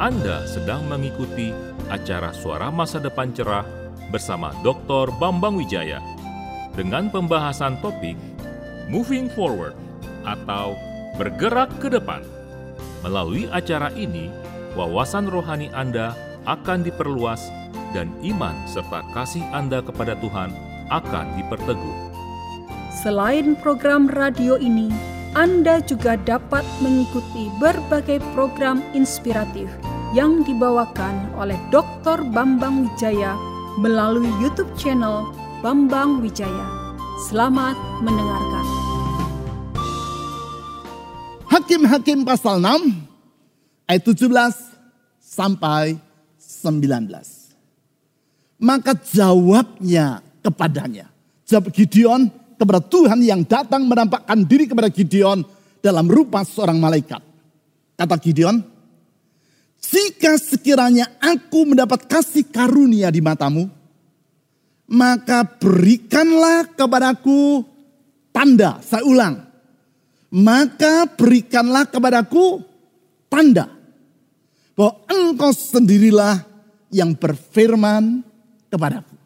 [0.00, 1.52] Anda sedang mengikuti
[1.92, 3.68] acara Suara Masa Depan Cerah
[4.08, 5.12] bersama Dr.
[5.20, 6.00] Bambang Wijaya
[6.72, 8.16] dengan pembahasan topik
[8.88, 9.76] Moving Forward
[10.24, 10.72] atau
[11.20, 12.24] Bergerak ke Depan.
[13.04, 14.32] Melalui acara ini,
[14.72, 16.16] wawasan rohani Anda
[16.48, 17.52] akan diperluas
[17.92, 20.48] dan iman serta kasih Anda kepada Tuhan
[20.88, 21.96] akan diperteguh.
[23.04, 24.88] Selain program radio ini,
[25.36, 29.68] Anda juga dapat mengikuti berbagai program inspiratif
[30.10, 32.26] yang dibawakan oleh Dr.
[32.34, 33.38] Bambang Wijaya
[33.78, 35.30] melalui YouTube channel
[35.62, 36.66] Bambang Wijaya.
[37.30, 38.66] Selamat mendengarkan.
[41.46, 42.90] Hakim-Hakim pasal 6
[43.86, 44.26] ayat 17
[45.22, 45.94] sampai
[46.42, 47.06] 19.
[48.58, 51.06] Maka jawabnya kepadanya.
[51.46, 52.26] Jawab Gideon
[52.58, 55.46] kepada Tuhan yang datang menampakkan diri kepada Gideon
[55.78, 57.22] dalam rupa seorang malaikat.
[57.94, 58.79] Kata Gideon,
[59.80, 63.64] jika sekiranya aku mendapat kasih karunia di matamu,
[64.84, 67.64] maka berikanlah kepadaku
[68.28, 68.76] tanda.
[68.84, 69.40] Saya ulang.
[70.30, 72.60] Maka berikanlah kepadaku
[73.32, 73.72] tanda.
[74.76, 76.44] Bahwa engkau sendirilah
[76.92, 78.20] yang berfirman
[78.68, 79.16] kepadaku.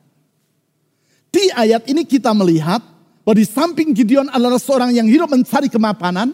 [1.35, 2.81] Di ayat ini kita melihat
[3.27, 6.31] bahwa di samping Gideon adalah seorang yang hidup mencari kemapanan,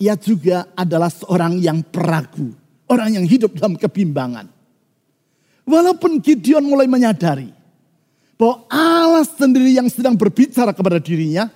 [0.00, 2.56] ia juga adalah seorang yang peragu
[2.90, 4.50] orang yang hidup dalam kebimbangan.
[5.62, 7.54] Walaupun Gideon mulai menyadari
[8.34, 11.46] bahwa Allah sendiri yang sedang berbicara kepada dirinya,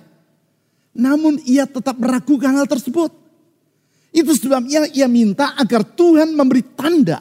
[0.95, 3.11] namun ia tetap meragukan hal tersebut.
[4.15, 7.19] Itu sebabnya ia minta agar Tuhan memberi tanda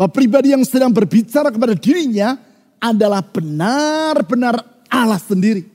[0.00, 2.40] bahwa pribadi yang sedang berbicara kepada dirinya
[2.80, 5.68] adalah benar-benar Allah sendiri.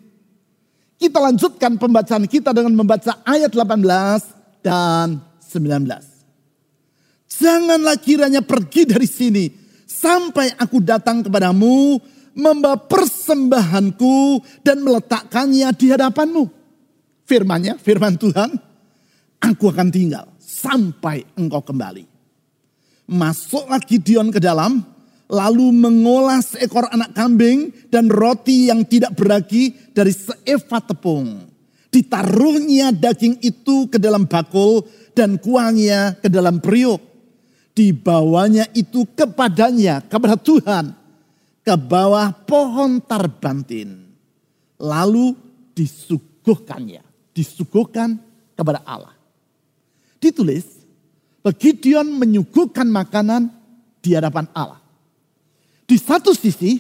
[0.98, 6.13] Kita lanjutkan pembacaan kita dengan membaca ayat 18 dan 19.
[7.40, 9.50] Janganlah kiranya pergi dari sini
[9.90, 11.98] sampai aku datang kepadamu
[12.38, 16.44] membawa persembahanku dan meletakkannya di hadapanmu.
[17.24, 18.52] Firmannya, firman Tuhan,
[19.40, 22.06] aku akan tinggal sampai engkau kembali.
[23.10, 24.84] Masuklah Gideon ke dalam,
[25.30, 31.48] lalu mengolah seekor anak kambing dan roti yang tidak beragi dari seeva tepung.
[31.94, 34.82] Ditaruhnya daging itu ke dalam bakul
[35.14, 37.13] dan kuahnya ke dalam periuk
[37.74, 40.94] dibawanya itu kepadanya, kepada Tuhan,
[41.66, 44.14] ke bawah pohon tarbantin.
[44.78, 45.34] Lalu
[45.74, 47.02] disuguhkannya,
[47.34, 48.18] disuguhkan
[48.54, 49.14] kepada Allah.
[50.22, 50.64] Ditulis,
[51.44, 53.52] Gideon menyuguhkan makanan
[54.00, 54.80] di hadapan Allah.
[55.84, 56.80] Di satu sisi,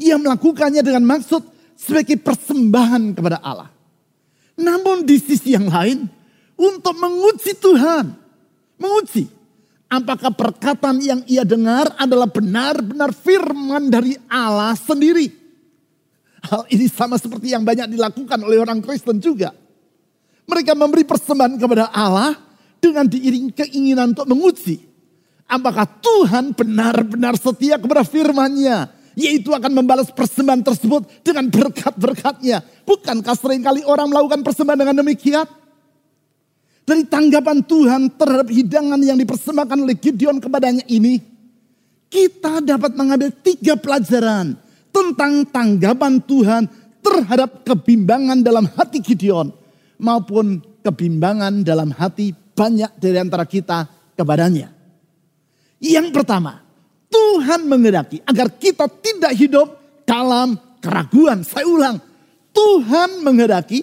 [0.00, 1.44] ia melakukannya dengan maksud
[1.76, 3.68] sebagai persembahan kepada Allah.
[4.56, 6.08] Namun di sisi yang lain,
[6.56, 8.16] untuk menguji Tuhan.
[8.80, 9.35] Menguji
[9.86, 15.30] Apakah perkataan yang ia dengar adalah benar-benar firman dari Allah sendiri?
[16.42, 19.54] Hal ini sama seperti yang banyak dilakukan oleh orang Kristen juga.
[20.46, 22.34] Mereka memberi persembahan kepada Allah
[22.82, 24.82] dengan diiringi keinginan untuk menguji.
[25.46, 28.90] Apakah Tuhan benar-benar setia kepada firman-Nya?
[29.16, 32.62] Yaitu akan membalas persembahan tersebut dengan berkat-berkatnya.
[32.82, 35.46] Bukankah sering kali orang melakukan persembahan dengan demikian?
[36.86, 41.18] Dari tanggapan Tuhan terhadap hidangan yang dipersembahkan oleh Gideon kepadanya ini,
[42.06, 44.54] kita dapat mengambil tiga pelajaran
[44.94, 46.70] tentang tanggapan Tuhan
[47.02, 49.50] terhadap kebimbangan dalam hati Gideon
[49.98, 54.70] maupun kebimbangan dalam hati banyak dari antara kita kepadanya.
[55.82, 56.62] Yang pertama,
[57.10, 59.74] Tuhan menghendaki agar kita tidak hidup
[60.06, 61.42] dalam keraguan.
[61.42, 61.96] Saya ulang,
[62.54, 63.82] Tuhan menghendaki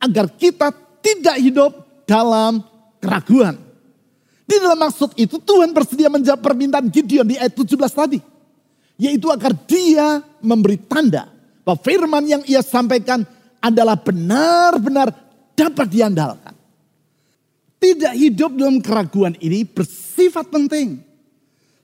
[0.00, 0.72] agar kita
[1.04, 2.64] tidak hidup dalam
[3.04, 3.60] keraguan.
[4.48, 8.18] Di dalam maksud itu Tuhan bersedia menjawab permintaan Gideon di ayat 17 tadi.
[8.96, 11.28] Yaitu agar dia memberi tanda
[11.62, 13.28] bahwa firman yang ia sampaikan
[13.60, 15.12] adalah benar-benar
[15.52, 16.56] dapat diandalkan.
[17.78, 20.98] Tidak hidup dalam keraguan ini bersifat penting.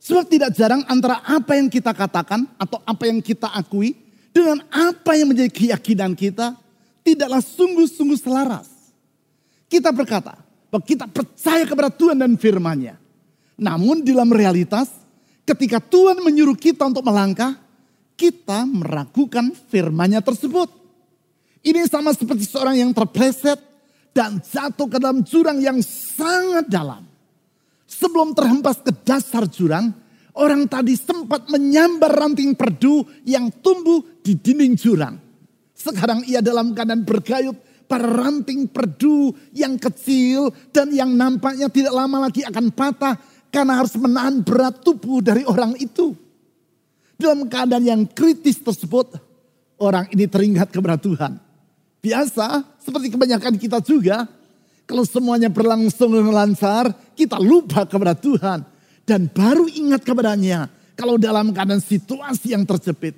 [0.02, 3.94] Sebab tidak jarang antara apa yang kita katakan atau apa yang kita akui
[4.34, 6.58] dengan apa yang menjadi keyakinan kita
[7.06, 8.73] tidaklah sungguh-sungguh selaras.
[9.74, 10.38] Kita berkata
[10.70, 12.94] bahwa kita percaya kepada Tuhan dan firman-Nya.
[13.58, 14.86] Namun dalam realitas
[15.42, 17.58] ketika Tuhan menyuruh kita untuk melangkah,
[18.14, 20.70] kita meragukan firman-Nya tersebut.
[21.66, 23.58] Ini sama seperti seorang yang terpleset
[24.14, 27.02] dan jatuh ke dalam jurang yang sangat dalam.
[27.90, 29.90] Sebelum terhempas ke dasar jurang,
[30.38, 35.18] orang tadi sempat menyambar ranting perdu yang tumbuh di dinding jurang.
[35.74, 42.28] Sekarang ia dalam keadaan bergayut para ranting perdu yang kecil dan yang nampaknya tidak lama
[42.28, 43.16] lagi akan patah
[43.54, 46.10] Karena harus menahan berat tubuh dari orang itu.
[47.14, 49.14] Dalam keadaan yang kritis tersebut,
[49.78, 51.38] orang ini teringat kepada Tuhan.
[52.02, 54.26] Biasa, seperti kebanyakan kita juga,
[54.84, 58.66] kalau semuanya berlangsung dengan lancar, kita lupa kepada Tuhan.
[59.06, 60.66] Dan baru ingat kepadanya
[60.98, 63.16] kalau dalam keadaan situasi yang terjepit.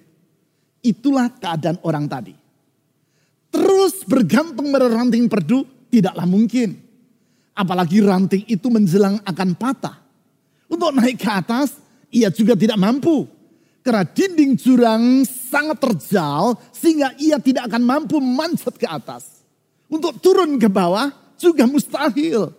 [0.85, 2.46] Itulah keadaan orang tadi.
[3.51, 6.77] Terus bergantung pada ranting perdu tidaklah mungkin.
[7.57, 9.97] Apalagi ranting itu menjelang akan patah.
[10.69, 11.79] Untuk naik ke atas,
[12.13, 13.25] ia juga tidak mampu.
[13.81, 19.47] Karena dinding jurang sangat terjal sehingga ia tidak akan mampu manjat ke atas.
[19.87, 22.51] Untuk turun ke bawah juga mustahil.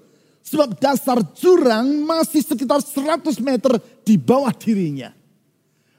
[0.47, 3.75] Sebab dasar jurang masih sekitar 100 meter
[4.07, 5.11] di bawah dirinya.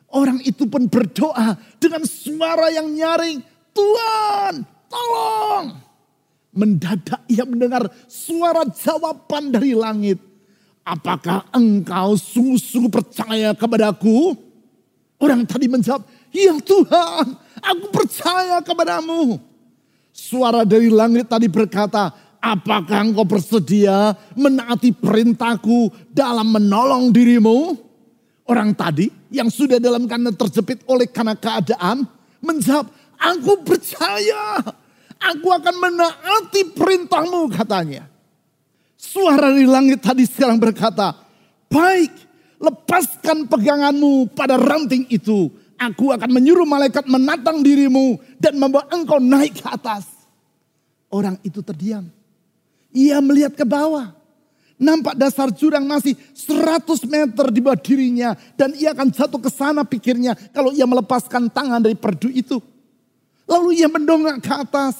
[0.09, 3.45] Orang itu pun berdoa dengan suara yang nyaring.
[3.77, 5.79] Tuhan tolong.
[6.51, 10.19] Mendadak ia mendengar suara jawaban dari langit.
[10.83, 14.33] Apakah engkau sungguh-sungguh percaya kepadaku?
[15.21, 16.03] Orang tadi menjawab,
[16.33, 17.27] ya Tuhan,
[17.61, 19.37] aku percaya kepadamu.
[20.15, 22.11] Suara dari langit tadi berkata,
[22.41, 27.77] apakah engkau bersedia menaati perintahku dalam menolong dirimu?
[28.49, 32.09] Orang tadi yang sudah dalam keadaan terjepit oleh karena keadaan
[32.41, 32.89] menjawab,
[33.19, 34.63] aku percaya,
[35.19, 38.07] aku akan menaati perintahmu katanya.
[38.99, 41.15] Suara dari langit tadi sekarang berkata,
[41.71, 42.11] baik
[42.59, 45.51] lepaskan peganganmu pada ranting itu.
[45.79, 50.11] Aku akan menyuruh malaikat menatang dirimu dan membawa engkau naik ke atas.
[51.07, 52.11] Orang itu terdiam.
[52.91, 54.11] Ia melihat ke bawah.
[54.79, 58.35] Nampak dasar jurang masih 100 meter di bawah dirinya.
[58.59, 62.59] Dan ia akan jatuh ke sana pikirnya kalau ia melepaskan tangan dari perdu itu.
[63.49, 64.95] Lalu ia mendongak ke atas.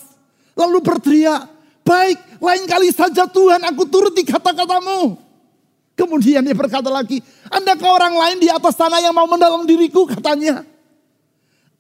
[0.57, 1.59] Lalu berteriak,
[1.89, 5.17] Baik, lain kali saja Tuhan aku turuti kata-katamu.
[5.97, 10.05] Kemudian dia berkata lagi, Anda ke orang lain di atas sana yang mau menolong diriku
[10.05, 10.69] katanya.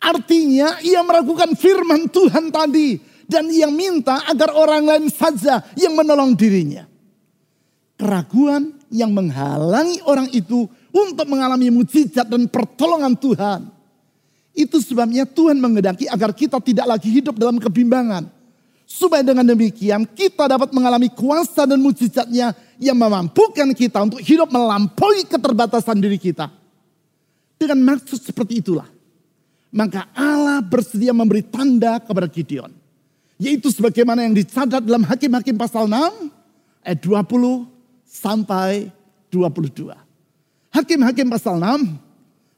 [0.01, 2.97] Artinya ia meragukan firman Tuhan tadi.
[3.29, 6.89] Dan ia minta agar orang lain saja yang menolong dirinya.
[8.01, 13.69] Keraguan yang menghalangi orang itu untuk mengalami mujizat dan pertolongan Tuhan.
[14.59, 18.27] Itu sebabnya Tuhan mengedaki agar kita tidak lagi hidup dalam kebimbangan
[18.89, 25.29] Supaya dengan demikian kita dapat mengalami kuasa dan mujizatnya yang memampukan kita untuk hidup melampaui
[25.29, 26.49] keterbatasan diri kita.
[27.61, 28.89] Dengan maksud seperti itulah.
[29.69, 32.73] Maka Allah bersedia memberi tanda kepada Gideon.
[33.37, 36.33] Yaitu sebagaimana yang dicatat dalam Hakim-Hakim pasal 6
[36.81, 37.69] ayat 20
[38.09, 38.89] sampai
[39.29, 39.93] 22.
[40.73, 41.93] Hakim-Hakim pasal 6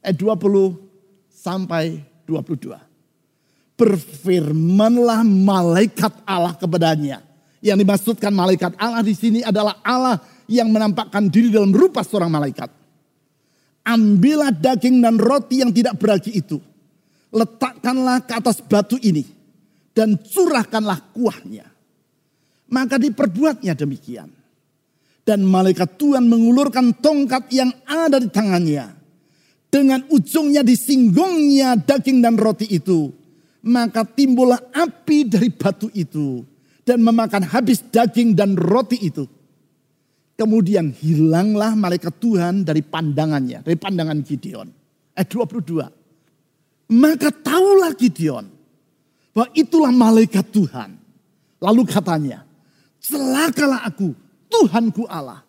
[0.07, 0.90] ayat 20
[1.41, 2.91] sampai 22
[3.81, 7.25] berfirmanlah malaikat Allah kepadanya.
[7.65, 12.69] Yang dimaksudkan malaikat Allah di sini adalah Allah yang menampakkan diri dalam rupa seorang malaikat.
[13.81, 16.61] Ambillah daging dan roti yang tidak beragi itu.
[17.33, 19.25] Letakkanlah ke atas batu ini.
[19.97, 21.69] Dan curahkanlah kuahnya.
[22.69, 24.29] Maka diperbuatnya demikian.
[25.25, 29.00] Dan malaikat Tuhan mengulurkan tongkat yang ada di tangannya.
[29.71, 33.21] Dengan ujungnya disinggungnya daging dan roti itu
[33.65, 36.45] maka timbullah api dari batu itu
[36.85, 39.29] dan memakan habis daging dan roti itu.
[40.41, 44.69] Kemudian hilanglah malaikat Tuhan dari pandangannya, dari pandangan Gideon.
[45.13, 45.85] Ayat 22.
[46.97, 48.49] Maka tahulah Gideon
[49.37, 50.97] bahwa itulah malaikat Tuhan.
[51.61, 52.49] Lalu katanya,
[53.05, 54.17] celakalah aku,
[54.49, 55.45] Tuhanku Allah.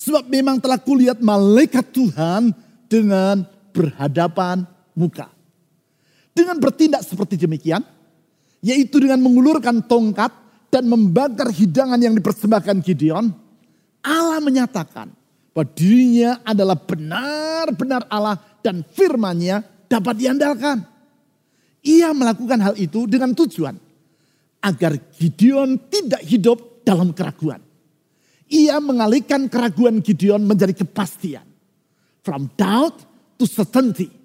[0.00, 2.56] Sebab memang telah kulihat malaikat Tuhan
[2.92, 5.32] dengan berhadapan muka.
[6.36, 7.80] Dengan bertindak seperti demikian,
[8.60, 10.32] yaitu dengan mengulurkan tongkat
[10.68, 13.32] dan membakar hidangan yang dipersembahkan Gideon,
[14.04, 15.08] Allah menyatakan
[15.52, 20.78] bahwa dirinya adalah benar-benar Allah dan firmannya dapat diandalkan.
[21.82, 23.76] Ia melakukan hal itu dengan tujuan
[24.62, 27.60] agar Gideon tidak hidup dalam keraguan.
[28.48, 31.51] Ia mengalihkan keraguan Gideon menjadi kepastian.
[32.22, 33.02] From doubt
[33.38, 34.22] to certainty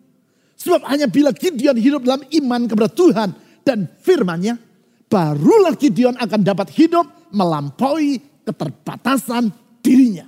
[0.58, 3.30] Sebab hanya bila Gideon hidup dalam iman kepada Tuhan
[3.62, 4.58] dan firmannya,
[5.06, 9.54] barulah Gideon akan dapat hidup melampaui keterbatasan
[9.86, 10.26] dirinya.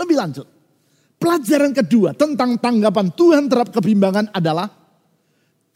[0.00, 0.46] Lebih lanjut,
[1.20, 4.72] pelajaran kedua tentang tanggapan Tuhan terhadap kebimbangan adalah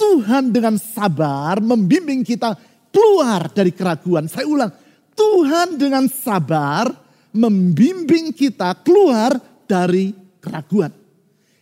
[0.01, 2.57] Tuhan dengan sabar membimbing kita
[2.89, 4.33] keluar dari keraguan.
[4.33, 4.73] Saya ulang,
[5.13, 6.89] Tuhan dengan sabar
[7.37, 9.37] membimbing kita keluar
[9.69, 11.04] dari keraguan.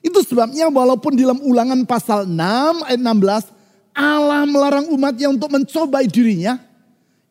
[0.03, 2.35] Itu sebabnya walaupun dalam ulangan pasal 6
[2.91, 6.59] ayat 16 Allah melarang umatnya untuk mencobai dirinya.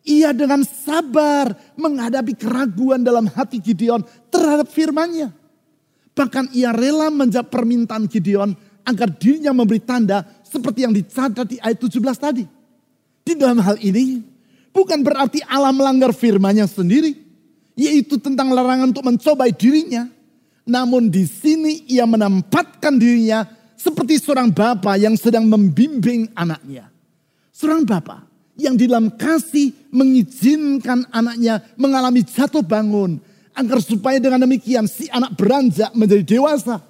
[0.02, 4.02] Ia dengan sabar menghadapi keraguan dalam hati Gideon
[4.34, 5.30] terhadap firmannya.
[6.16, 8.50] Bahkan ia rela menjawab permintaan Gideon
[8.82, 12.44] agar dirinya memberi tanda seperti yang dicatat di ayat 17 tadi.
[13.22, 14.18] Di dalam hal ini
[14.74, 17.14] bukan berarti Allah melanggar firman-Nya sendiri,
[17.78, 20.10] yaitu tentang larangan untuk mencobai dirinya.
[20.62, 23.42] Namun di sini ia menempatkan dirinya
[23.74, 26.86] seperti seorang bapak yang sedang membimbing anaknya.
[27.50, 28.22] Seorang bapak
[28.54, 33.18] yang di dalam kasih mengizinkan anaknya mengalami jatuh bangun.
[33.52, 36.80] Agar supaya dengan demikian si anak beranjak menjadi dewasa.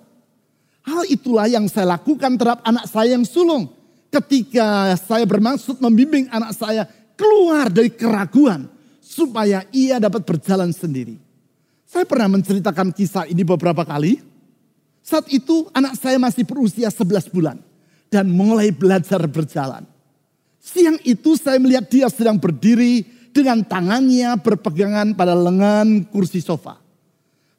[0.87, 3.67] Hal itulah yang saya lakukan terhadap anak saya yang sulung.
[4.13, 6.87] Ketika saya bermaksud membimbing anak saya
[7.19, 8.69] keluar dari keraguan.
[9.03, 11.32] Supaya ia dapat berjalan sendiri.
[11.93, 14.17] Saya pernah menceritakan kisah ini beberapa kali.
[15.05, 17.61] Saat itu anak saya masih berusia 11 bulan.
[18.09, 19.85] Dan mulai belajar berjalan.
[20.57, 26.81] Siang itu saya melihat dia sedang berdiri dengan tangannya berpegangan pada lengan kursi sofa.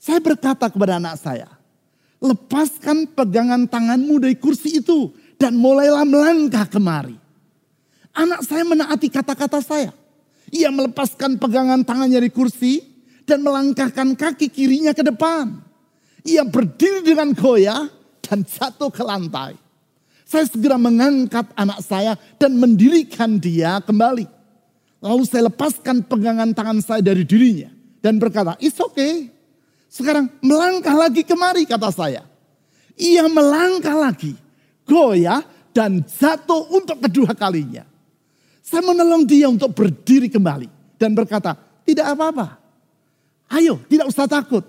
[0.02, 1.50] Saya berkata kepada anak saya,
[2.22, 7.18] lepaskan pegangan tanganmu dari kursi itu dan mulailah melangkah kemari.
[8.13, 9.90] Anak saya menaati kata-kata saya.
[10.54, 12.93] Ia melepaskan pegangan tangannya dari kursi
[13.24, 15.60] dan melangkahkan kaki kirinya ke depan.
[16.24, 17.88] Ia berdiri dengan goyah
[18.24, 19.60] dan jatuh ke lantai.
[20.24, 24.25] Saya segera mengangkat anak saya dan mendirikan dia kembali.
[25.03, 27.68] Lalu saya lepaskan pegangan tangan saya dari dirinya.
[28.00, 29.27] Dan berkata, it's okay.
[29.92, 32.24] Sekarang melangkah lagi kemari kata saya.
[32.96, 34.32] Ia melangkah lagi.
[34.88, 35.44] Goyah
[35.75, 37.84] dan jatuh untuk kedua kalinya.
[38.63, 40.72] Saya menolong dia untuk berdiri kembali.
[40.96, 42.62] Dan berkata, tidak apa-apa.
[43.53, 44.65] Ayo, tidak usah takut.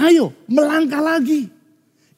[0.00, 1.52] Ayo, melangkah lagi.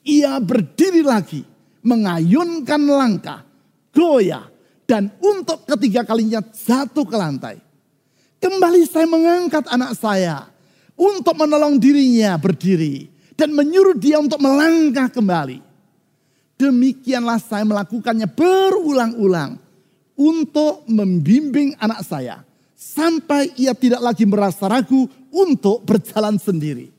[0.07, 1.43] Ia berdiri lagi
[1.83, 3.43] mengayunkan langkah,
[3.91, 4.47] goyah,
[4.87, 7.57] dan untuk ketiga kalinya jatuh ke lantai.
[8.39, 10.47] Kembali saya mengangkat anak saya
[10.95, 15.59] untuk menolong dirinya berdiri dan menyuruh dia untuk melangkah kembali.
[16.55, 19.59] Demikianlah saya melakukannya berulang-ulang
[20.15, 22.44] untuk membimbing anak saya
[22.85, 26.93] sampai ia tidak lagi merasa ragu untuk berjalan sendiri.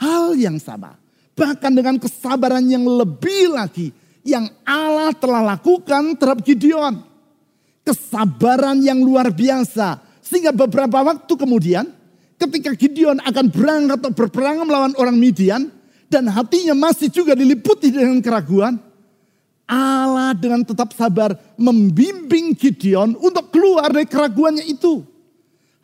[0.00, 3.90] Hal yang sama Bahkan dengan kesabaran yang lebih lagi
[4.22, 7.02] yang Allah telah lakukan terhadap Gideon.
[7.82, 10.00] Kesabaran yang luar biasa.
[10.24, 11.90] Sehingga beberapa waktu kemudian
[12.38, 15.68] ketika Gideon akan berangkat atau berperang melawan orang Midian.
[16.06, 18.78] Dan hatinya masih juga diliputi dengan keraguan.
[19.64, 25.04] Allah dengan tetap sabar membimbing Gideon untuk keluar dari keraguannya itu.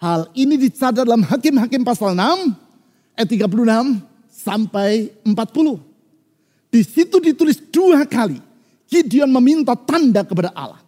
[0.01, 2.57] Hal ini dicatat dalam Hakim-Hakim pasal 6
[3.17, 4.01] ayat 36
[4.33, 5.77] sampai 40.
[6.73, 8.41] Di situ ditulis dua kali.
[8.89, 10.81] Gideon meminta tanda kepada Allah.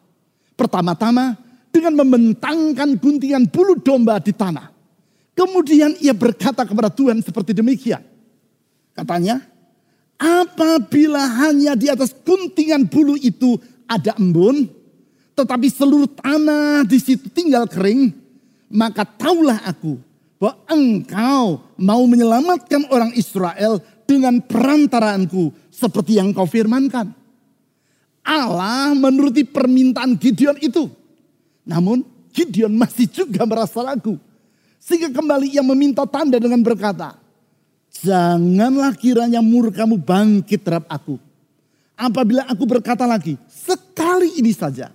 [0.56, 1.36] Pertama-tama
[1.68, 4.72] dengan membentangkan guntingan bulu domba di tanah.
[5.32, 8.04] Kemudian ia berkata kepada Tuhan seperti demikian.
[8.92, 9.40] Katanya,
[10.22, 13.58] apabila hanya di atas guntingan bulu itu
[13.90, 14.70] ada embun,
[15.34, 18.14] tetapi seluruh tanah di situ tinggal kering,
[18.70, 19.98] maka taulah aku
[20.38, 27.10] bahwa engkau mau menyelamatkan orang Israel dengan perantaraanku seperti yang kau firmankan.
[28.22, 30.86] Allah menuruti permintaan Gideon itu.
[31.66, 34.18] Namun Gideon masih juga merasa ragu.
[34.82, 37.21] Sehingga kembali ia meminta tanda dengan berkata,
[37.92, 41.20] Janganlah kiranya murkamu bangkit terhadap aku.
[41.92, 44.88] Apabila aku berkata lagi, sekali ini saja.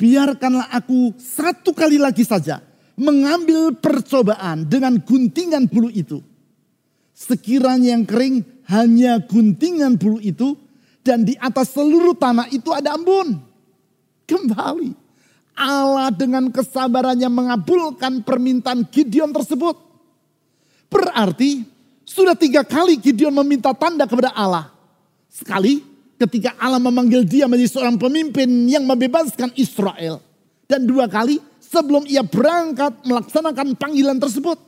[0.00, 2.58] Biarkanlah aku satu kali lagi saja
[2.98, 6.18] mengambil percobaan dengan guntingan bulu itu.
[7.14, 10.58] Sekiranya yang kering hanya guntingan bulu itu
[11.06, 13.38] dan di atas seluruh tanah itu ada embun.
[14.26, 14.90] Kembali
[15.54, 19.76] Allah dengan kesabarannya mengabulkan permintaan Gideon tersebut.
[20.88, 21.71] Berarti
[22.02, 24.70] sudah tiga kali Gideon meminta tanda kepada Allah.
[25.30, 25.80] Sekali
[26.18, 30.22] ketika Allah memanggil dia menjadi seorang pemimpin yang membebaskan Israel.
[30.68, 34.60] Dan dua kali sebelum ia berangkat melaksanakan panggilan tersebut.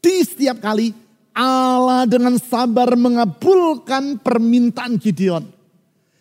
[0.00, 0.96] Di setiap kali
[1.36, 5.44] Allah dengan sabar mengabulkan permintaan Gideon.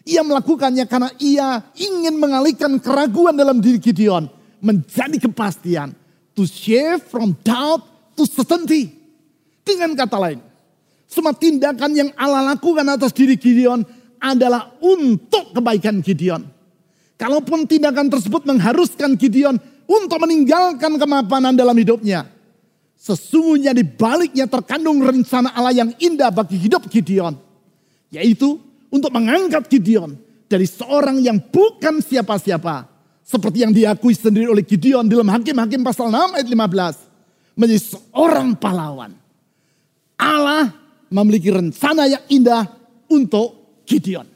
[0.04, 4.28] Ia melakukannya karena ia ingin mengalihkan keraguan dalam diri Gideon
[4.60, 5.96] menjadi kepastian.
[6.36, 7.84] To shift from doubt
[8.16, 8.99] to certainty.
[9.70, 10.42] Dengan kata lain,
[11.06, 13.86] semua tindakan yang Allah lakukan atas diri Gideon
[14.18, 16.42] adalah untuk kebaikan Gideon.
[17.22, 22.26] Kalaupun tindakan tersebut mengharuskan Gideon untuk meninggalkan kemapanan dalam hidupnya.
[22.98, 27.38] Sesungguhnya di baliknya terkandung rencana Allah yang indah bagi hidup Gideon.
[28.10, 28.58] Yaitu
[28.90, 30.18] untuk mengangkat Gideon
[30.50, 32.90] dari seorang yang bukan siapa-siapa.
[33.22, 37.54] Seperti yang diakui sendiri oleh Gideon dalam Hakim-Hakim pasal 6 ayat 15.
[37.54, 39.19] Menjadi seorang pahlawan.
[40.20, 40.76] Allah
[41.08, 42.68] memiliki rencana yang indah
[43.08, 44.28] untuk Gideon.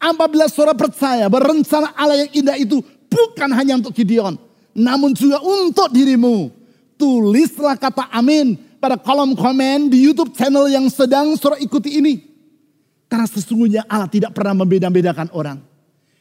[0.00, 4.34] Apabila saudara percaya bahwa rencana Allah yang indah itu bukan hanya untuk Gideon,
[4.74, 6.50] namun juga untuk dirimu.
[6.96, 12.18] Tulislah kata amin pada kolom komen di YouTube channel yang sedang saudara ikuti ini.
[13.06, 15.60] Karena sesungguhnya Allah tidak pernah membeda-bedakan orang.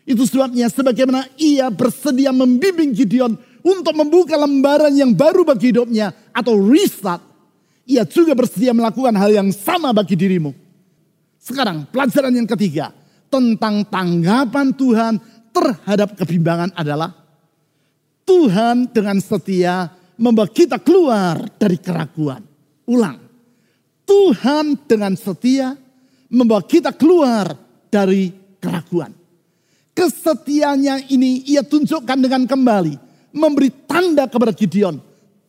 [0.03, 6.59] Itu sebabnya sebagaimana ia bersedia membimbing Gideon untuk membuka lembaran yang baru bagi hidupnya atau
[6.59, 7.30] restart.
[7.91, 10.55] Ia juga bersedia melakukan hal yang sama bagi dirimu.
[11.35, 12.95] Sekarang pelajaran yang ketiga
[13.27, 15.13] tentang tanggapan Tuhan
[15.51, 17.11] terhadap kebimbangan adalah
[18.23, 22.39] Tuhan dengan setia membawa kita keluar dari keraguan.
[22.87, 23.19] Ulang.
[24.07, 25.75] Tuhan dengan setia
[26.31, 27.51] membawa kita keluar
[27.91, 29.11] dari keraguan.
[29.91, 32.95] Kesetiaannya ini ia tunjukkan dengan kembali
[33.35, 34.95] memberi tanda kepada Gideon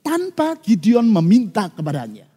[0.02, 2.31] tanpa Gideon meminta kepadanya.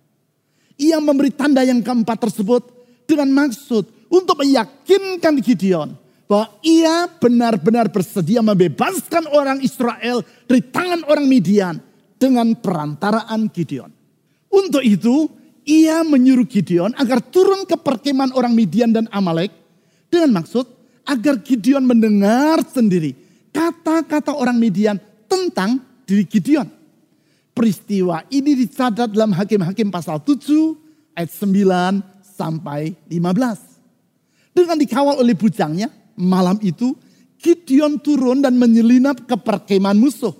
[0.75, 2.67] Ia memberi tanda yang keempat tersebut
[3.07, 11.29] dengan maksud untuk meyakinkan Gideon bahwa ia benar-benar bersedia membebaskan orang Israel dari tangan orang
[11.29, 11.77] Midian
[12.17, 13.93] dengan perantaraan Gideon.
[14.49, 15.29] Untuk itu,
[15.65, 19.53] ia menyuruh Gideon agar turun ke perkemahan orang Midian dan Amalek
[20.09, 20.65] dengan maksud
[21.05, 23.13] agar Gideon mendengar sendiri
[23.53, 26.67] kata-kata orang Midian tentang diri Gideon.
[27.55, 32.03] Peristiwa ini dicatat dalam Hakim-Hakim pasal 7 ayat 9
[32.35, 34.51] sampai 15.
[34.51, 35.87] Dengan dikawal oleh bujangnya,
[36.19, 36.91] malam itu
[37.39, 40.35] Gideon turun dan menyelinap ke perkemahan musuh.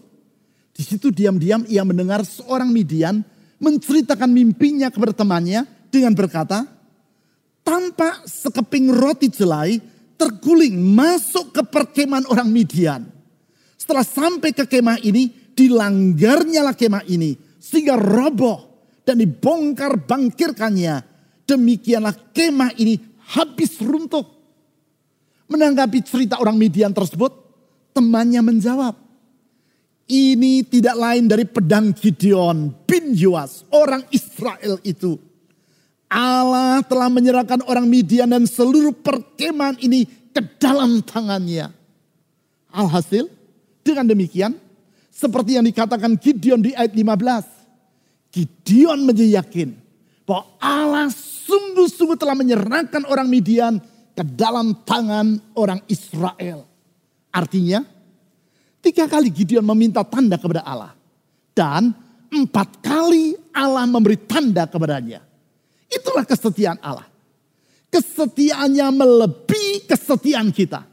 [0.76, 3.24] Di situ diam-diam ia mendengar seorang Midian
[3.64, 6.68] menceritakan mimpinya kepada temannya dengan berkata,
[7.64, 9.80] tanpa sekeping roti jelai
[10.20, 13.08] terguling masuk ke perkemahan orang Midian.
[13.80, 21.16] Setelah sampai ke kemah ini, dilanggarnya lah kemah ini sehingga roboh dan dibongkar bangkirkannya.
[21.46, 23.00] Demikianlah kemah ini
[23.34, 24.26] habis runtuh.
[25.46, 27.30] Menanggapi cerita orang Midian tersebut,
[27.94, 28.98] temannya menjawab,
[30.10, 35.18] ini tidak lain dari pedang Gideon bin Yoas, orang Israel itu.
[36.10, 41.74] Allah telah menyerahkan orang Midian dan seluruh perkemahan ini ke dalam tangannya.
[42.74, 43.30] Alhasil,
[43.86, 44.58] dengan demikian,
[45.16, 48.36] seperti yang dikatakan Gideon di ayat 15.
[48.36, 49.72] Gideon menjadi yakin
[50.28, 51.08] bahwa Allah
[51.48, 53.80] sungguh-sungguh telah menyerahkan orang Midian
[54.12, 56.68] ke dalam tangan orang Israel.
[57.32, 57.80] Artinya,
[58.84, 60.92] tiga kali Gideon meminta tanda kepada Allah.
[61.56, 61.96] Dan
[62.28, 65.24] empat kali Allah memberi tanda kepadanya.
[65.88, 67.08] Itulah kesetiaan Allah.
[67.88, 70.84] Kesetiaannya melebihi kesetiaan kita.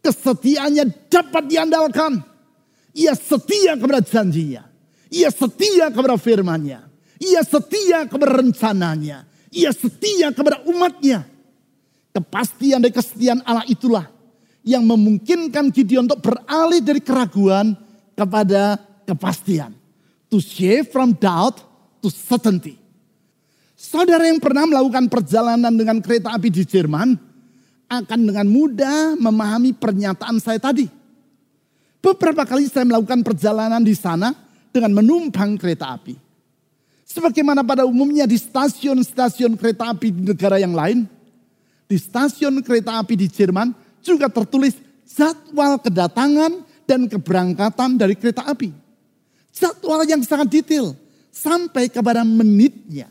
[0.00, 2.31] Kesetiaannya dapat diandalkan
[2.92, 4.68] ia setia kepada janjinya.
[5.12, 6.80] Ia setia kepada firmannya.
[7.20, 9.24] Ia setia kepada rencananya.
[9.52, 11.24] Ia setia kepada umatnya.
[12.12, 14.04] Kepastian dari kesetiaan Allah itulah
[14.60, 17.72] yang memungkinkan Gideon untuk beralih dari keraguan
[18.12, 18.76] kepada
[19.08, 19.72] kepastian.
[20.28, 21.60] To shift from doubt
[22.04, 22.76] to certainty.
[23.76, 27.16] Saudara yang pernah melakukan perjalanan dengan kereta api di Jerman
[27.88, 31.01] akan dengan mudah memahami pernyataan saya tadi
[32.02, 34.34] Beberapa kali saya melakukan perjalanan di sana
[34.74, 36.18] dengan menumpang kereta api.
[37.06, 41.06] Sebagaimana pada umumnya di stasiun-stasiun kereta api di negara yang lain,
[41.86, 43.70] di stasiun kereta api di Jerman
[44.02, 44.74] juga tertulis
[45.06, 48.74] jadwal kedatangan dan keberangkatan dari kereta api.
[49.54, 50.98] Jadwal yang sangat detail
[51.30, 53.06] sampai kepada menitnya.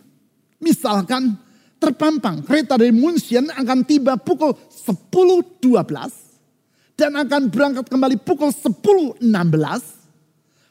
[0.60, 1.40] Misalkan
[1.80, 6.31] terpampang kereta dari München akan tiba pukul 10.12
[6.96, 9.24] dan akan berangkat kembali pukul 10.16,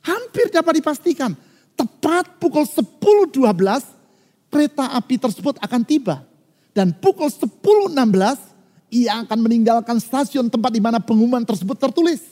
[0.05, 1.33] hampir dapat dipastikan
[1.75, 3.41] tepat pukul 10.12
[4.53, 6.23] kereta api tersebut akan tiba.
[6.71, 7.97] Dan pukul 10.16
[8.95, 12.23] ia akan meninggalkan stasiun tempat di mana pengumuman tersebut tertulis.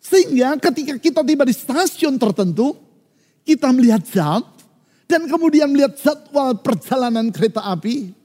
[0.00, 2.72] Sehingga ketika kita tiba di stasiun tertentu,
[3.44, 4.40] kita melihat jam
[5.04, 8.16] dan kemudian melihat jadwal perjalanan kereta api,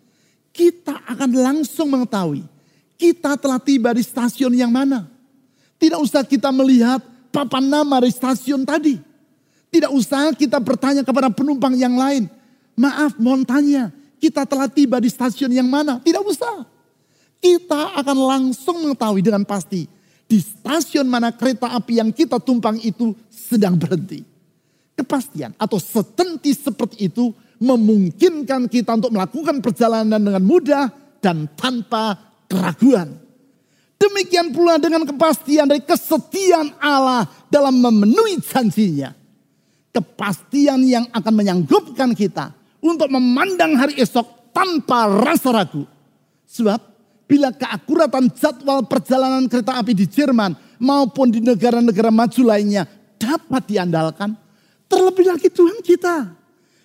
[0.56, 2.55] kita akan langsung mengetahui
[2.96, 5.08] kita telah tiba di stasiun yang mana.
[5.76, 9.00] Tidak usah kita melihat papan nama di stasiun tadi.
[9.72, 12.32] Tidak usah kita bertanya kepada penumpang yang lain.
[12.80, 16.00] Maaf, mohon tanya, kita telah tiba di stasiun yang mana?
[16.00, 16.64] Tidak usah.
[17.44, 19.86] Kita akan langsung mengetahui dengan pasti
[20.26, 24.26] di stasiun mana kereta api yang kita tumpang itu sedang berhenti.
[24.96, 30.88] Kepastian atau setenti seperti itu memungkinkan kita untuk melakukan perjalanan dengan mudah
[31.20, 33.18] dan tanpa keraguan.
[33.96, 39.16] Demikian pula dengan kepastian dari kesetiaan Allah dalam memenuhi janjinya.
[39.96, 42.52] Kepastian yang akan menyanggupkan kita
[42.84, 45.88] untuk memandang hari esok tanpa rasa ragu.
[46.46, 46.80] Sebab
[47.26, 52.86] bila keakuratan jadwal perjalanan kereta api di Jerman maupun di negara-negara maju lainnya
[53.18, 54.36] dapat diandalkan,
[54.86, 56.30] terlebih lagi Tuhan kita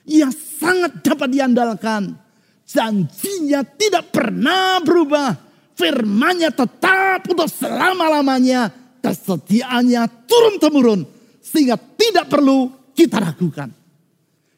[0.09, 2.17] yang sangat dapat diandalkan.
[2.65, 5.50] Janjinya tidak pernah berubah.
[5.81, 8.69] Firmannya tetap untuk selama-lamanya.
[9.01, 11.09] Kesetiaannya turun-temurun.
[11.41, 13.73] Sehingga tidak perlu kita ragukan.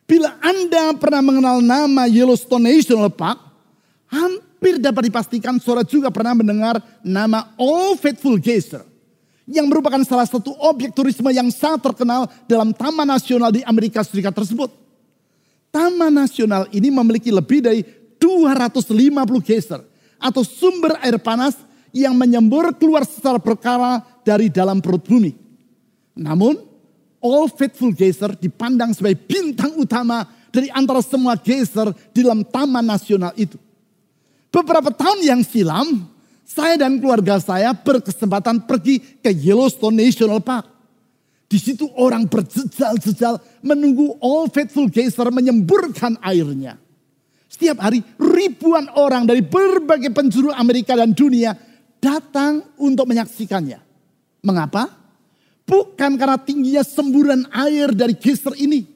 [0.03, 3.39] Bila Anda pernah mengenal nama Yellowstone National Park,
[4.11, 8.83] hampir dapat dipastikan saudara juga pernah mendengar nama All Faithful Geyser.
[9.47, 14.35] Yang merupakan salah satu objek turisme yang sangat terkenal dalam Taman Nasional di Amerika Serikat
[14.35, 14.75] tersebut.
[15.71, 17.81] Taman Nasional ini memiliki lebih dari
[18.19, 18.93] 250
[19.43, 19.83] geyser
[20.23, 21.59] atau sumber air panas
[21.91, 25.35] yang menyembur keluar secara berkala dari dalam perut bumi.
[26.15, 26.57] Namun,
[27.23, 33.33] All Faithful Geyser dipandang sebagai bintang utama dari antara semua geyser di dalam Taman Nasional
[33.35, 33.57] itu.
[34.53, 36.13] Beberapa tahun yang silam,
[36.45, 40.69] saya dan keluarga saya berkesempatan pergi ke Yellowstone National Park.
[41.49, 46.77] Di situ orang berjejal-jejal menunggu All Faithful Geyser menyemburkan airnya.
[47.53, 51.53] Setiap hari ribuan orang dari berbagai penjuru Amerika dan dunia
[52.01, 53.77] datang untuk menyaksikannya.
[54.41, 54.89] Mengapa?
[55.69, 58.89] Bukan karena tingginya semburan air dari geyser ini.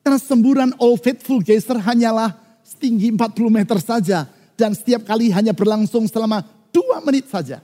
[0.00, 2.32] Karena semburan All Faithful Geyser hanyalah
[2.64, 4.24] setinggi 40 meter saja.
[4.56, 6.40] Dan setiap kali hanya berlangsung selama
[6.72, 7.60] dua menit saja.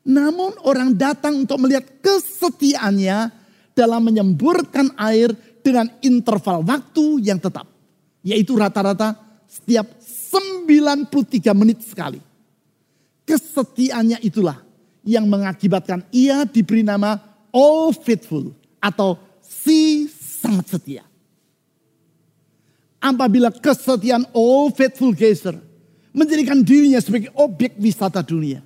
[0.00, 3.28] Namun orang datang untuk melihat kesetiaannya
[3.76, 5.30] dalam menyemburkan air
[5.60, 7.69] dengan interval waktu yang tetap.
[8.20, 9.16] Yaitu rata-rata
[9.48, 12.20] setiap 93 menit sekali.
[13.26, 14.58] Kesetiaannya itulah
[15.06, 17.18] yang mengakibatkan ia diberi nama
[17.50, 21.04] all faithful atau si sangat setia.
[23.00, 25.56] Apabila kesetiaan all faithful geyser
[26.12, 28.60] menjadikan dirinya sebagai objek wisata dunia.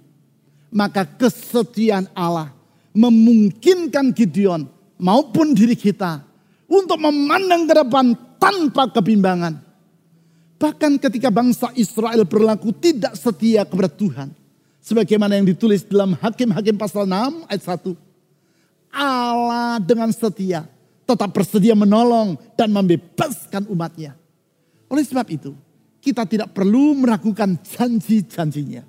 [0.75, 2.51] Maka kesetiaan Allah
[2.91, 4.67] memungkinkan Gideon
[4.99, 6.19] maupun diri kita
[6.67, 8.07] untuk memandang ke depan
[8.45, 9.57] tanpa kebimbangan.
[10.61, 14.29] Bahkan ketika bangsa Israel berlaku tidak setia kepada Tuhan
[14.85, 17.97] Sebagaimana yang ditulis dalam Hakim-Hakim pasal 6 ayat 1.
[18.93, 20.69] Allah dengan setia
[21.09, 24.13] tetap bersedia menolong dan membebaskan umatnya.
[24.93, 25.57] Oleh sebab itu,
[26.05, 28.85] kita tidak perlu meragukan janji-janjinya.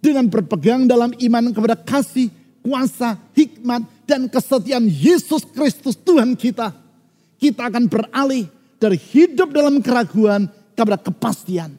[0.00, 2.32] Dengan berpegang dalam iman kepada kasih,
[2.64, 6.72] kuasa, hikmat, dan kesetiaan Yesus Kristus Tuhan kita.
[7.36, 8.48] Kita akan beralih
[8.80, 11.76] dari hidup dalam keraguan kepada kepastian.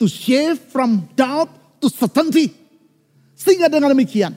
[0.00, 1.52] To shift from doubt
[1.84, 2.56] to certainty.
[3.36, 4.34] Sehingga dengan demikian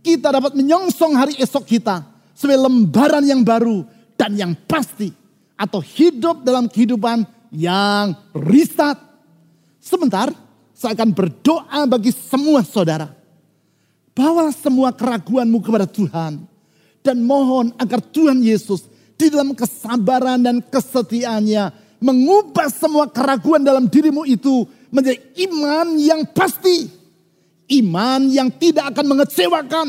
[0.00, 3.84] kita dapat menyongsong hari esok kita sebagai lembaran yang baru
[4.16, 5.12] dan yang pasti
[5.60, 8.96] atau hidup dalam kehidupan yang riset.
[9.80, 10.32] Sebentar,
[10.72, 13.12] saya akan berdoa bagi semua saudara.
[14.16, 16.44] Bawalah semua keraguanmu kepada Tuhan.
[17.00, 18.84] Dan mohon agar Tuhan Yesus
[19.20, 27.00] di dalam kesabaran dan kesetiaannya mengubah semua keraguan dalam dirimu itu menjadi iman yang pasti
[27.70, 29.88] Iman yang tidak akan mengecewakan.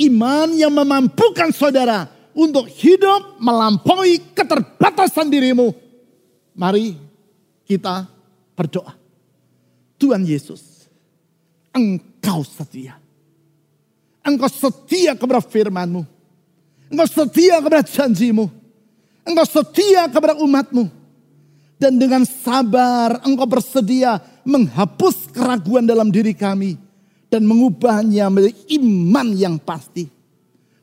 [0.00, 5.76] Iman yang memampukan saudara untuk hidup melampaui keterbatasan dirimu.
[6.56, 6.96] Mari
[7.68, 8.08] kita
[8.56, 8.96] berdoa.
[10.00, 10.88] Tuhan Yesus,
[11.72, 12.96] Engkau setia.
[14.24, 16.15] Engkau setia kepada firmanmu.
[16.86, 18.46] Engkau setia kepada janjimu.
[19.26, 20.86] Engkau setia kepada umatmu.
[21.76, 24.16] Dan dengan sabar engkau bersedia
[24.48, 26.80] menghapus keraguan dalam diri kami
[27.28, 30.08] dan mengubahnya menjadi iman yang pasti.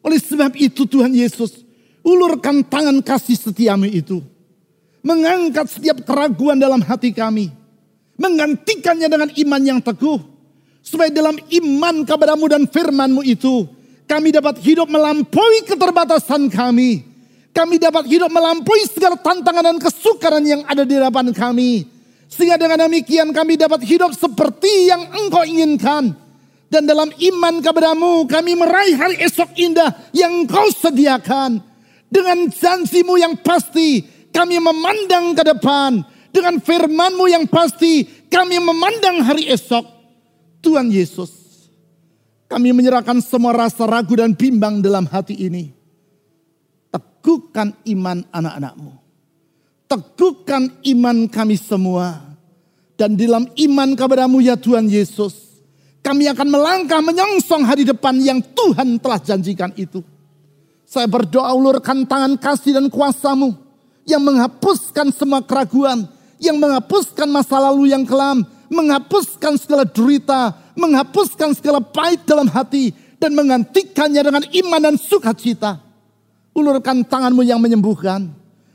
[0.04, 1.64] Oleh sebab itu Tuhan Yesus
[2.04, 4.22] ulurkan tangan kasih setiamu itu.
[5.02, 7.50] Mengangkat setiap keraguan dalam hati kami.
[8.20, 10.20] Menggantikannya dengan iman yang teguh.
[10.84, 13.66] Supaya dalam iman kepadamu dan firmanmu itu.
[14.04, 17.04] Kami dapat hidup melampaui keterbatasan kami.
[17.54, 21.86] Kami dapat hidup melampaui segala tantangan dan kesukaran yang ada di hadapan kami.
[22.26, 26.18] Sehingga dengan demikian kami dapat hidup seperti yang engkau inginkan
[26.74, 31.62] dan dalam iman kepadamu kami meraih hari esok indah yang kau sediakan.
[32.10, 34.02] Dengan janjimu yang pasti
[34.34, 36.02] kami memandang ke depan.
[36.34, 39.86] Dengan firmanmu yang pasti kami memandang hari esok.
[40.66, 41.43] Tuhan Yesus
[42.54, 45.74] kami menyerahkan semua rasa ragu dan bimbang dalam hati ini.
[46.94, 48.94] Teguhkan iman anak-anakmu.
[49.90, 52.38] Teguhkan iman kami semua.
[52.94, 55.34] Dan dalam iman kepadamu ya Tuhan Yesus
[56.06, 60.06] kami akan melangkah menyongsong hari depan yang Tuhan telah janjikan itu.
[60.86, 63.58] Saya berdoa ulurkan tangan kasih dan kuasamu
[64.06, 66.06] yang menghapuskan semua keraguan,
[66.38, 73.32] yang menghapuskan masa lalu yang kelam, menghapuskan segala derita, menghapuskan segala pahit dalam hati, dan
[73.38, 75.80] menggantikannya dengan iman dan sukacita.
[76.52, 78.28] Ulurkan tanganmu yang menyembuhkan.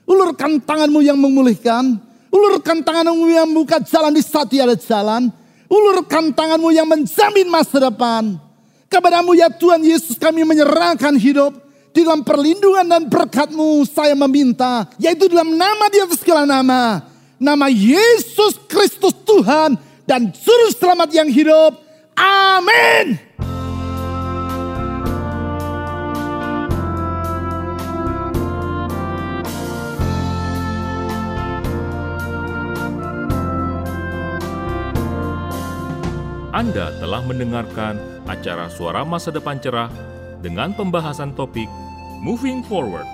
[0.09, 2.01] Ulurkan tanganmu yang memulihkan.
[2.33, 5.29] Ulurkan tanganmu yang membuka jalan di saat tiada jalan.
[5.69, 8.41] Ulurkan tanganmu yang menjamin masa depan.
[8.89, 11.53] Kepadamu ya Tuhan Yesus kami menyerahkan hidup.
[11.93, 14.89] Di dalam perlindungan dan berkatmu saya meminta.
[14.97, 17.05] Yaitu dalam nama di atas segala nama.
[17.37, 21.77] Nama Yesus Kristus Tuhan dan Juru Selamat yang hidup.
[22.16, 23.21] Amin.
[36.59, 39.92] Anda telah mendengarkan acara Suara Masa Depan Cerah
[40.42, 41.71] dengan pembahasan topik
[42.18, 43.07] Moving Forward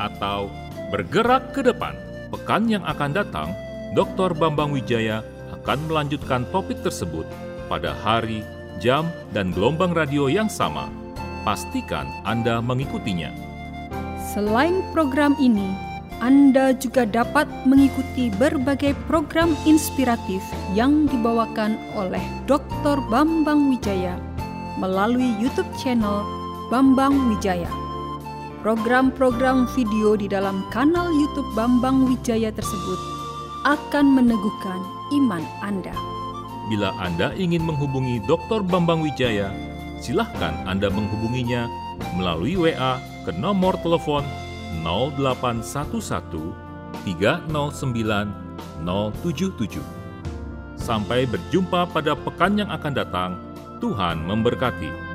[0.00, 0.50] atau
[0.90, 1.94] Bergerak ke Depan.
[2.34, 3.54] Pekan yang akan datang,
[3.94, 4.34] Dr.
[4.34, 5.22] Bambang Wijaya
[5.68, 7.28] akan melanjutkan topik tersebut
[7.68, 8.40] pada hari,
[8.80, 9.04] jam,
[9.36, 10.88] dan gelombang radio yang sama.
[11.44, 13.28] Pastikan Anda mengikutinya.
[14.32, 15.68] Selain program ini,
[16.24, 20.40] anda juga dapat mengikuti berbagai program inspiratif
[20.72, 22.96] yang dibawakan oleh Dr.
[23.12, 24.16] Bambang Wijaya
[24.80, 26.24] melalui YouTube channel
[26.72, 27.68] Bambang Wijaya.
[28.64, 33.00] Program-program video di dalam kanal YouTube Bambang Wijaya tersebut
[33.68, 35.94] akan meneguhkan iman Anda.
[36.68, 38.60] Bila Anda ingin menghubungi Dr.
[38.60, 39.48] Bambang Wijaya,
[40.04, 41.64] silahkan Anda menghubunginya
[42.14, 44.22] melalui WA ke nomor telepon
[44.84, 46.52] 0811
[47.08, 48.48] 309
[48.84, 49.80] 077.
[50.78, 53.30] Sampai berjumpa pada pekan yang akan datang.
[53.78, 55.07] Tuhan memberkati.